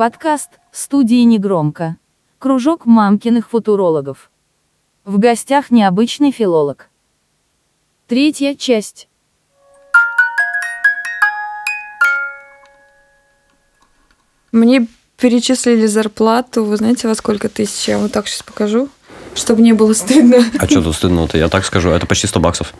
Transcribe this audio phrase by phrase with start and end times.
[0.00, 1.98] Подкаст студии «Негромко».
[2.38, 4.30] Кружок мамкиных футурологов.
[5.04, 6.88] В гостях необычный филолог.
[8.06, 9.10] Третья часть.
[14.52, 14.88] Мне
[15.18, 17.86] перечислили зарплату, вы знаете, во сколько тысяч?
[17.86, 18.88] Я вам вот так сейчас покажу
[19.34, 20.44] чтобы не было стыдно.
[20.58, 21.38] А что тут стыдно-то?
[21.38, 22.74] Я так скажу, это почти 100 баксов.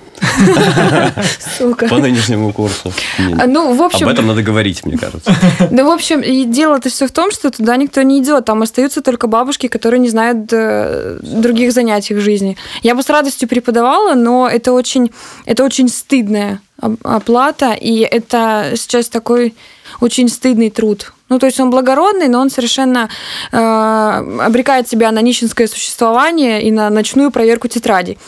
[1.58, 1.88] Сука.
[1.88, 2.92] По нынешнему курсу.
[3.38, 4.06] А, ну, в общем...
[4.06, 5.34] Об этом надо говорить, мне кажется.
[5.70, 8.44] Ну, в общем, и дело-то все в том, что туда никто не идет.
[8.44, 12.56] Там остаются только бабушки, которые не знают э, других занятий в жизни.
[12.82, 15.10] Я бы с радостью преподавала, но это очень,
[15.46, 16.60] это очень стыдная
[17.02, 19.54] оплата, и это сейчас такой
[20.00, 21.12] очень стыдный труд.
[21.30, 23.08] Ну, то есть он благородный, но он совершенно
[23.52, 28.18] э, обрекает себя на нищенское существование и на ночную проверку тетрадей.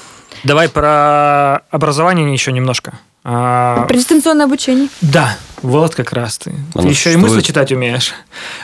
[0.44, 2.98] Давай про образование еще немножко.
[3.24, 3.84] А...
[3.86, 4.88] Про дистанционное обучение.
[5.00, 6.52] Да, вот как раз ты.
[6.74, 8.14] А ты еще и мысли читать умеешь.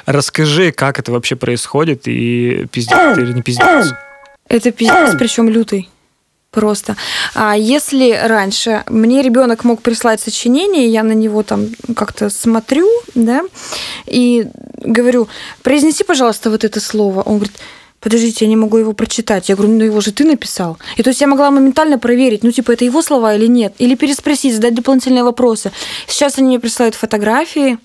[0.06, 3.92] Расскажи, как это вообще происходит, и пиздец или не пиздец.
[4.48, 5.88] Это пиздец, причем лютый
[6.50, 6.96] просто.
[7.34, 13.42] А если раньше мне ребенок мог прислать сочинение, я на него там как-то смотрю, да,
[14.10, 14.46] и
[14.78, 15.28] говорю,
[15.62, 17.22] произнеси, пожалуйста, вот это слово.
[17.22, 17.56] Он говорит,
[18.00, 19.48] подождите, я не могу его прочитать.
[19.48, 20.78] Я говорю, ну его же ты написал.
[20.96, 23.94] И то есть я могла моментально проверить, ну типа это его слова или нет, или
[23.94, 25.72] переспросить, задать дополнительные вопросы.
[26.06, 27.78] Сейчас они мне присылают фотографии,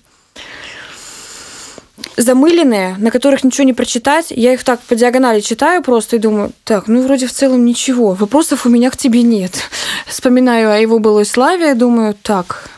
[2.16, 4.26] замыленные, на которых ничего не прочитать.
[4.30, 8.12] Я их так по диагонали читаю просто и думаю, так, ну вроде в целом ничего.
[8.12, 9.52] Вопросов у меня к тебе нет.
[10.06, 12.70] Вспоминаю о его былой славе, думаю, так,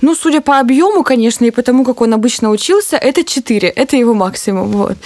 [0.00, 4.14] ну, судя по объему, конечно, и потому, как он обычно учился, это 4, это его
[4.14, 4.70] максимум.
[4.72, 4.96] Вот.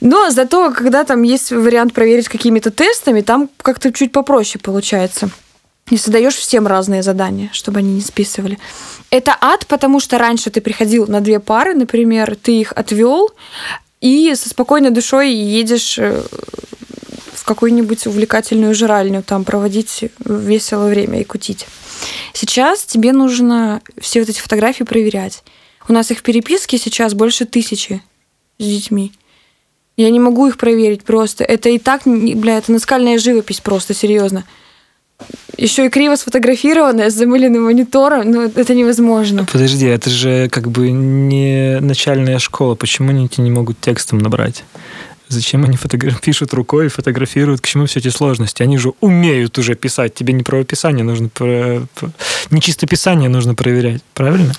[0.00, 5.30] Но зато, когда там есть вариант проверить какими-то тестами, там как-то чуть попроще получается.
[5.90, 8.58] Если даешь всем разные задания, чтобы они не списывали.
[9.10, 13.30] Это ад, потому что раньше ты приходил на две пары, например, ты их отвел,
[14.00, 16.22] и со спокойной душой едешь э,
[17.40, 21.66] в какую-нибудь увлекательную жральню, там проводить весело время и кутить.
[22.34, 25.42] Сейчас тебе нужно все вот эти фотографии проверять.
[25.88, 28.02] У нас их в переписке сейчас больше тысячи
[28.58, 29.12] с детьми.
[29.96, 31.42] Я не могу их проверить просто.
[31.44, 34.44] Это и так, бля, это наскальная живопись просто, серьезно
[35.56, 39.46] еще и криво сфотографированная с замыленным монитором, ну, это невозможно.
[39.50, 42.74] Подожди, это же как бы не начальная школа.
[42.74, 44.64] Почему они не могут текстом набрать?
[45.30, 46.20] Зачем они фотограф...
[46.20, 47.60] пишут рукой, фотографируют?
[47.60, 48.64] К чему все эти сложности?
[48.64, 50.12] Они же умеют уже писать.
[50.12, 51.30] Тебе не правописание нужно...
[52.50, 54.02] Не чистописание нужно проверять.
[54.12, 54.52] Правильно?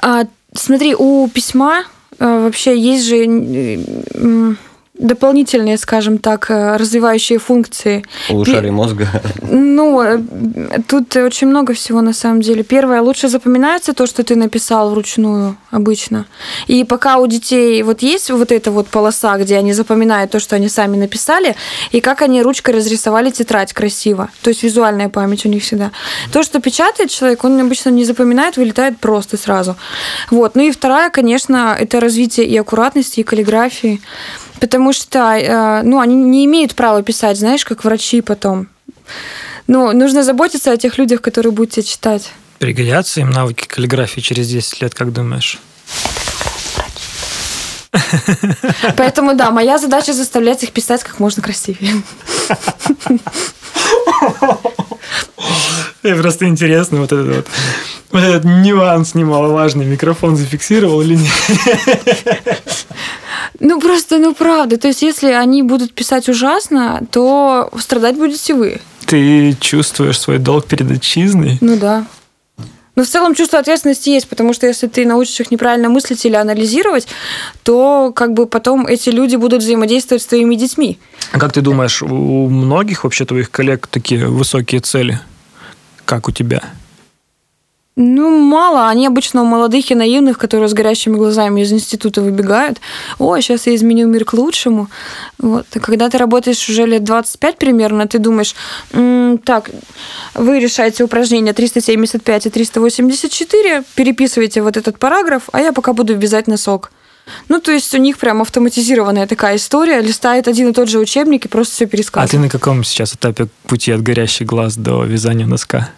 [0.00, 0.22] А,
[0.54, 1.86] смотри, у письма
[2.20, 4.56] а, вообще есть же
[4.98, 8.04] дополнительные, скажем так, э, развивающие функции.
[8.28, 9.08] Полушарий мозга.
[9.42, 10.18] Ну, э,
[10.88, 12.62] тут очень много всего на самом деле.
[12.62, 16.26] Первое, лучше запоминается то, что ты написал вручную обычно.
[16.66, 20.56] И пока у детей вот есть вот эта вот полоса, где они запоминают то, что
[20.56, 21.54] они сами написали,
[21.92, 24.30] и как они ручкой разрисовали тетрадь красиво.
[24.42, 25.90] То есть визуальная память у них всегда.
[26.32, 29.76] То, что печатает человек, он обычно не запоминает, вылетает просто сразу.
[30.30, 30.54] Вот.
[30.54, 34.00] Ну и вторая, конечно, это развитие и аккуратности, и каллиграфии.
[34.60, 38.68] Потому что, э, ну, они не имеют права писать, знаешь, как врачи потом.
[39.66, 42.32] Ну, нужно заботиться о тех людях, которые будут тебя читать.
[42.58, 45.58] Пригодятся им навыки каллиграфии через 10 лет, как думаешь?
[48.96, 52.02] Поэтому, да, моя задача заставлять их писать как можно красивее.
[56.02, 57.46] Мне просто интересно вот этот вот,
[58.12, 59.84] вот этот нюанс немаловажный.
[59.84, 61.32] Микрофон зафиксировал или нет?
[63.68, 64.76] Ну, просто, ну, правда.
[64.76, 68.80] То есть, если они будут писать ужасно, то страдать будете вы.
[69.06, 71.58] Ты чувствуешь свой долг перед отчизной?
[71.60, 72.06] Ну, да.
[72.94, 76.36] Но в целом чувство ответственности есть, потому что если ты научишь их неправильно мыслить или
[76.36, 77.08] анализировать,
[77.64, 81.00] то как бы потом эти люди будут взаимодействовать с твоими детьми.
[81.32, 85.18] А как ты думаешь, у многих вообще твоих коллег такие высокие цели,
[86.04, 86.62] как у тебя?
[87.98, 88.90] Ну, мало.
[88.90, 92.78] Они обычно у молодых и наивных, которые с горящими глазами из института выбегают.
[93.18, 94.90] О, сейчас я изменю мир к лучшему.
[95.38, 95.66] Вот.
[95.74, 98.54] И когда ты работаешь уже лет 25 примерно, ты думаешь,
[98.92, 99.70] м-м, так,
[100.34, 106.48] вы решаете упражнения 375 и 384, переписываете вот этот параграф, а я пока буду вязать
[106.48, 106.92] носок.
[107.48, 111.46] Ну, то есть у них прям автоматизированная такая история, листает один и тот же учебник
[111.46, 112.28] и просто все пересказывает.
[112.28, 115.90] А ты на каком сейчас этапе пути от горящих глаз до вязания носка?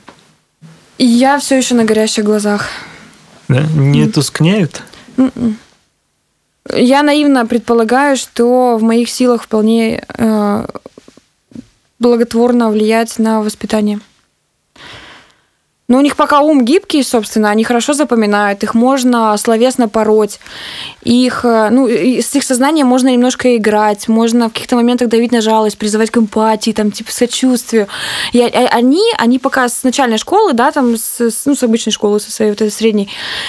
[0.99, 2.69] Я все еще на горящих глазах.
[3.49, 3.63] Да?
[3.75, 4.13] Не mm.
[4.13, 4.83] тускнеют?
[5.17, 5.33] Mm-mm.
[5.37, 5.59] М-м.
[6.75, 10.67] Я наивно предполагаю, что в моих силах вполне э,
[11.99, 14.01] благотворно влиять на воспитание.
[15.91, 20.39] Но у них пока ум гибкий, собственно, они хорошо запоминают, их можно словесно пороть,
[21.03, 25.41] их, э, ну, с их сознанием можно немножко играть, можно в каких-то моментах давить на
[25.41, 27.89] жалость, призывать к эмпатии, там, типа, сочувствию.
[28.35, 32.31] И они, они пока с начальной школы, да, там, с, ну, с обычной школы, со
[32.31, 33.09] своей вот этой средней,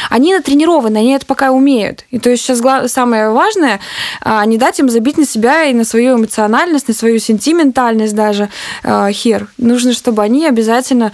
[0.10, 2.06] они натренированы, они это пока умеют.
[2.10, 3.82] И то есть сейчас самое важное,
[4.22, 8.48] а, не дать им забить на себя и на свою эмоциональность, на свою сентиментальность даже,
[8.82, 9.50] а, хер.
[9.58, 11.12] Нужно, чтобы они обязательно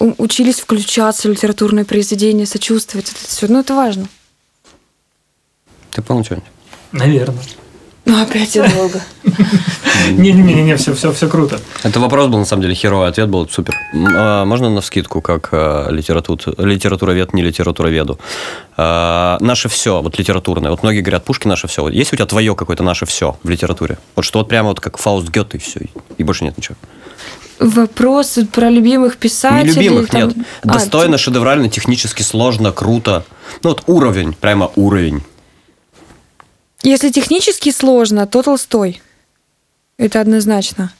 [0.00, 3.10] учились включаться в литературное произведение, сочувствовать.
[3.10, 3.46] Это все.
[3.48, 4.08] Ну, это важно.
[5.90, 6.48] Ты понял что-нибудь?
[6.92, 7.44] Наверное.
[8.06, 9.00] Ну, опять я долго.
[10.10, 11.60] Не-не-не, все, все, все круто.
[11.82, 13.76] Это вопрос был, на самом деле, херовый, ответ был супер.
[13.94, 18.18] А, можно на вскидку, как а, литератур, литературовед, не литературоведу?
[18.76, 20.70] А, наше все, вот литературное.
[20.70, 21.88] Вот многие говорят, Пушкин наше все.
[21.88, 23.98] Есть у тебя твое какое-то наше все в литературе?
[24.16, 25.80] Вот что вот прямо вот как Фауст Гёте и все,
[26.16, 26.76] и больше нет ничего.
[27.60, 29.72] Вопрос про любимых писателей.
[29.74, 30.36] Нелюбимых там- нет.
[30.62, 33.24] А, Достойно, шедеврально, технически сложно, круто.
[33.62, 35.22] Ну вот уровень, прямо уровень.
[36.82, 39.02] Если технически сложно, то Толстой.
[39.98, 40.92] Это однозначно.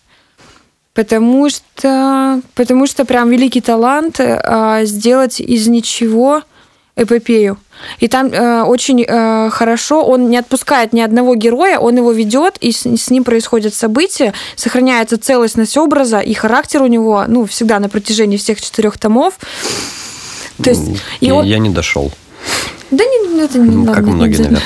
[0.93, 6.43] Потому что, потому что прям великий талант а, сделать из ничего
[6.97, 7.59] эпопею.
[7.99, 12.59] И там э, очень э, хорошо, он не отпускает ни одного героя, он его ведет,
[12.61, 17.79] и с, с ним происходят события, сохраняется целостность образа, и характер у него, ну, всегда
[17.79, 19.39] на протяжении всех четырех томов.
[20.63, 21.47] То есть, и я, он...
[21.47, 22.13] я не дошел.
[22.91, 24.63] Да не, это не Ну, надо, как многие, наверное.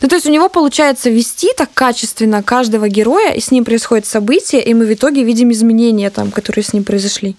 [0.00, 4.06] Ну, то есть у него получается вести так качественно каждого героя, и с ним происходят
[4.06, 7.36] события, и мы в итоге видим изменения, там, которые с ним произошли.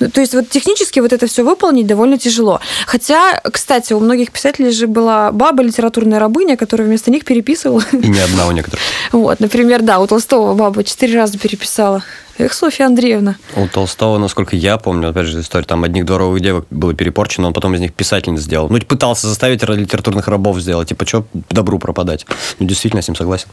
[0.00, 2.60] Ну, то есть вот технически вот это все выполнить довольно тяжело.
[2.86, 7.82] Хотя, кстати, у многих писателей же была баба литературная рабыня, которая вместо них переписывала.
[7.92, 8.84] И не одна у некоторых.
[9.12, 12.02] Вот, например, да, у Толстого баба четыре раза переписала.
[12.36, 13.36] Эх, Софья Андреевна.
[13.54, 17.52] У Толстого, насколько я помню, опять же, история, там одних дворовых девок было перепорчено, он
[17.52, 18.68] потом из них писательниц сделал.
[18.68, 20.88] Ну, пытался заставить литературных рабов сделать.
[20.88, 22.26] Типа, что добру пропадать?
[22.58, 23.48] Ну, действительно, с ним согласен.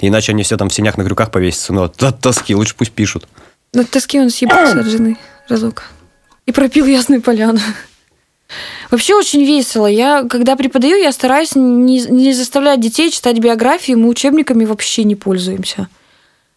[0.00, 1.72] Иначе они все там в синях на крюках повесятся.
[1.72, 3.28] Ну, от тоски, лучше пусть пишут.
[3.72, 5.16] На тоски он съебался от жены
[5.48, 5.84] разок.
[6.46, 7.60] И пропил Ясную Поляну.
[8.90, 9.86] Вообще очень весело.
[9.86, 15.16] Я, когда преподаю, я стараюсь не, не заставлять детей читать биографии, мы учебниками вообще не
[15.16, 15.88] пользуемся.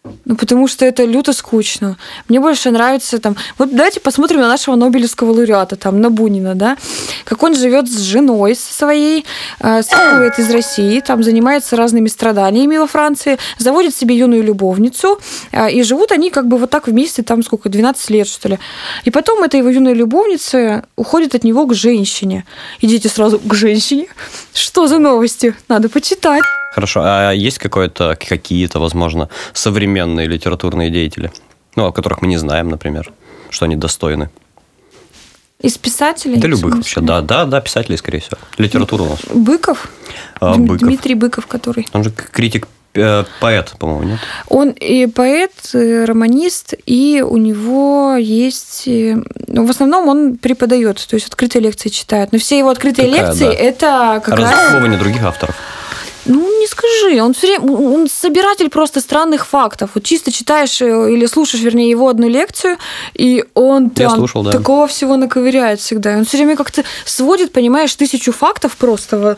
[0.02, 1.98] Ну, потому что это люто скучно.
[2.28, 3.36] Мне больше нравится там...
[3.58, 6.78] Вот давайте посмотрим на нашего Нобелевского лауреата, там, на Бунина, да?
[7.24, 9.26] Как он живет с женой со своей,
[9.60, 15.20] э, съехивает из России, там занимается разными страданиями во Франции, заводит себе юную любовницу,
[15.52, 18.58] э, и живут они как бы вот так вместе, там сколько, 12 лет, что ли.
[19.04, 22.46] И потом эта его юная любовница уходит от него к женщине.
[22.80, 24.06] И дети сразу к женщине.
[24.54, 25.54] Что за новости?
[25.68, 26.42] Надо почитать.
[26.72, 31.30] Хорошо, а есть какое-то, какие-то, возможно, современные литературные деятели?
[31.76, 33.12] Ну, о которых мы не знаем, например,
[33.50, 34.30] что они достойны.
[35.60, 36.38] Из писателей?
[36.38, 38.38] Да любых вообще, да, да, да, писателей, скорее всего.
[38.56, 39.18] Литература у нас.
[39.32, 39.88] Быков?
[40.40, 40.78] А, Дм- Быков.
[40.88, 41.86] Дмитрий Быков, который.
[41.92, 44.18] Он же критик, э, поэт, по-моему, нет?
[44.48, 48.88] Он и поэт, и романист, и у него есть...
[48.88, 52.32] э, Ну, в основном он преподает, то есть открытые лекции читает.
[52.32, 53.52] Но все его открытые Такая, лекции да.
[53.52, 54.52] это как раз...
[54.54, 55.54] Разочарование других авторов.
[56.26, 59.90] Ну, не скажи, он все время, он собиратель просто странных фактов.
[59.94, 62.76] Вот чисто читаешь э, или слушаешь, вернее, его одну лекцию,
[63.14, 64.50] и он Я там слушал, да.
[64.50, 66.12] такого всего наковыряет всегда.
[66.12, 69.36] И Он все время как-то сводит, понимаешь, тысячу фактов просто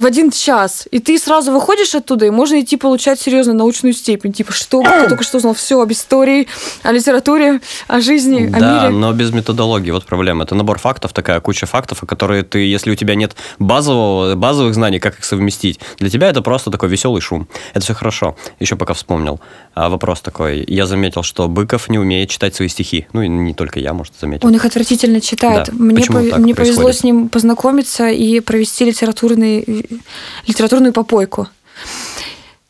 [0.00, 0.88] в, один час.
[0.90, 4.32] И ты сразу выходишь оттуда, и можно идти получать серьезно научную степень.
[4.32, 6.48] Типа, что ты только что узнал все об истории,
[6.82, 8.88] о литературе, о жизни, о Да, мире.
[8.96, 9.90] но без методологии.
[9.90, 10.44] Вот проблема.
[10.44, 14.74] Это набор фактов, такая куча фактов, о которые ты, если у тебя нет базового, базовых
[14.74, 17.48] знаний, как их совместить, для тебя это просто такой веселый шум.
[17.74, 18.36] Это все хорошо.
[18.58, 19.40] Еще пока вспомнил.
[19.74, 20.64] А вопрос такой.
[20.66, 23.06] Я заметил, что Быков не умеет читать свои стихи.
[23.12, 24.46] Ну, и не только я, может, заметил.
[24.48, 25.66] Он их отвратительно читает.
[25.66, 25.72] Да.
[25.72, 29.86] Мне, так мне повезло с ним познакомиться и провести литературный,
[30.46, 31.48] литературную попойку.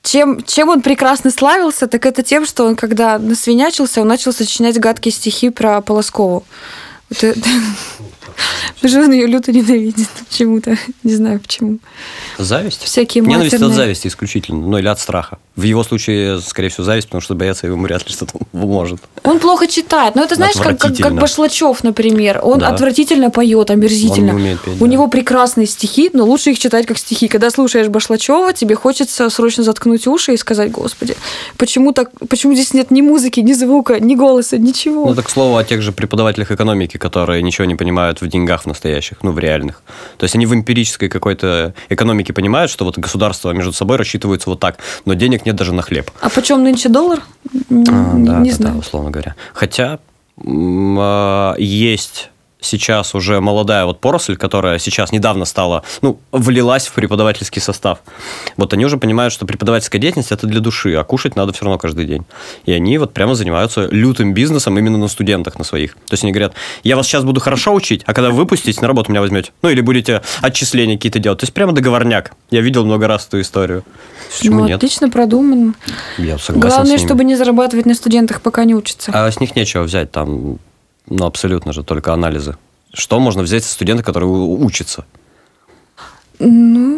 [0.03, 4.79] Чем, чем он прекрасно славился, так это тем, что он, когда насвинячился, он начал сочинять
[4.81, 6.45] гадкие стихи про Полоскову.
[7.11, 7.41] Вот это-
[8.77, 10.77] Потому что он ее люто ненавидит почему-то.
[11.03, 11.79] Не знаю почему.
[12.39, 12.83] Зависть?
[12.83, 13.77] Всякие Ненависть от матерные.
[13.77, 14.67] зависти исключительно.
[14.67, 15.39] Ну, или от страха.
[15.61, 18.99] В его случае, скорее всего, зависть, потому что бояться ему вряд ли что-то может.
[19.25, 20.15] Он плохо читает.
[20.15, 21.15] Но это знаешь, как, как, как.
[21.15, 22.41] Башлачев, например.
[22.43, 22.69] Он Да.
[22.69, 24.31] отвратительно поет, омерзительно.
[24.31, 24.91] Он не умеет петь, У да.
[24.91, 27.29] него прекрасные стихи, но лучше их читать как стихи.
[27.29, 31.15] Когда слушаешь Башлачева, тебе хочется срочно заткнуть уши и сказать, господи,
[31.59, 35.07] почему, так, почему здесь нет ни музыки, ни звука, ни голоса, ничего.
[35.09, 38.63] Ну, так к слову о тех же преподавателях экономики, которые ничего не понимают в деньгах
[38.63, 39.83] в настоящих, ну, в реальных.
[40.17, 44.61] То есть они в эмпирической какой-то экономике понимают, что вот государства между собой рассчитываются вот
[44.61, 46.11] так, но денег нет даже на хлеб.
[46.21, 47.21] А почем нынче доллар?
[47.53, 47.85] А, не
[48.27, 48.75] да, не да, знаю.
[48.75, 49.35] да, условно говоря.
[49.53, 49.99] Хотя
[50.47, 57.61] а, есть сейчас уже молодая вот поросль, которая сейчас недавно стала, ну, влилась в преподавательский
[57.61, 58.01] состав.
[58.57, 61.79] Вот они уже понимают, что преподавательская деятельность это для души, а кушать надо все равно
[61.79, 62.25] каждый день.
[62.65, 65.95] И они вот прямо занимаются лютым бизнесом именно на студентах, на своих.
[65.95, 68.89] То есть они говорят, я вас сейчас буду хорошо учить, а когда вы выпустите, на
[68.89, 69.53] работу меня возьмете.
[69.63, 71.41] Ну, или будете отчисления какие-то делать.
[71.41, 72.33] То есть прямо договорняк.
[72.51, 73.85] Я видел много раз эту историю.
[74.37, 74.77] Почему ну, нет?
[74.77, 75.75] отлично продуман.
[76.19, 79.11] Я согласен Главное, чтобы не зарабатывать на студентах, пока не учатся.
[79.13, 80.59] А с них нечего взять, там,
[81.11, 82.57] ну, абсолютно же, только анализы.
[82.93, 85.05] Что можно взять со студента, который учится?
[86.39, 86.91] Ну,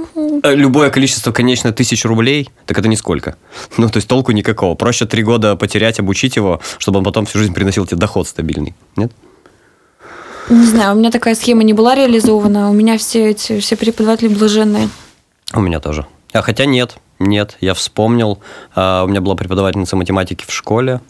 [0.42, 3.36] Э, Любое количество, конечно, тысяч рублей, так это нисколько.
[3.78, 4.74] Ну, то есть толку никакого.
[4.74, 8.74] Проще три года потерять, обучить его, чтобы он потом всю жизнь приносил тебе доход стабильный.
[8.96, 9.12] Нет?
[10.50, 12.68] не знаю, у меня такая схема не была реализована.
[12.68, 14.88] У меня все эти все преподаватели блаженные.
[15.54, 16.06] У меня тоже.
[16.32, 18.40] А хотя нет, нет, я вспомнил.
[18.74, 21.00] а, у меня была преподавательница математики в школе,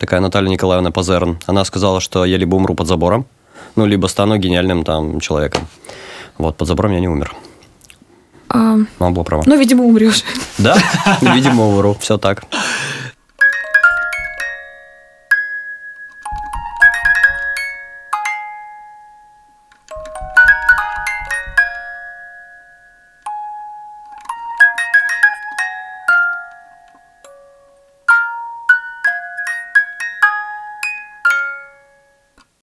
[0.00, 1.38] такая Наталья Николаевна Пазерн.
[1.46, 3.26] Она сказала, что я либо умру под забором,
[3.76, 5.68] ну, либо стану гениальным там человеком.
[6.38, 7.32] Вот, под забором я не умер.
[8.48, 9.42] А, Мама была права.
[9.46, 10.24] ну, видимо, умрешь.
[10.58, 10.76] Да,
[11.20, 11.96] видимо, умру.
[12.00, 12.42] Все так.